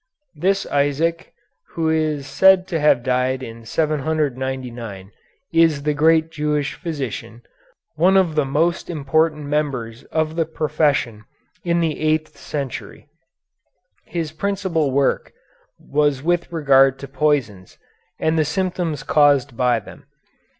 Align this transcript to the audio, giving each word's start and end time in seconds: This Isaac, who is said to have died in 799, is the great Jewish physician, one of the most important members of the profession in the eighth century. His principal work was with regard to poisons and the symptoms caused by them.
This 0.33 0.65
Isaac, 0.65 1.31
who 1.73 1.87
is 1.89 2.25
said 2.25 2.67
to 2.69 2.79
have 2.79 3.03
died 3.03 3.43
in 3.43 3.65
799, 3.67 5.11
is 5.53 5.83
the 5.83 5.93
great 5.93 6.31
Jewish 6.31 6.73
physician, 6.73 7.43
one 7.97 8.17
of 8.17 8.33
the 8.33 8.43
most 8.43 8.89
important 8.89 9.45
members 9.45 10.03
of 10.05 10.35
the 10.35 10.45
profession 10.47 11.23
in 11.63 11.81
the 11.81 11.99
eighth 11.99 12.35
century. 12.35 13.09
His 14.05 14.31
principal 14.31 14.89
work 14.89 15.33
was 15.77 16.23
with 16.23 16.51
regard 16.51 16.97
to 16.97 17.07
poisons 17.07 17.77
and 18.19 18.39
the 18.39 18.43
symptoms 18.43 19.03
caused 19.03 19.55
by 19.55 19.79
them. 19.79 20.07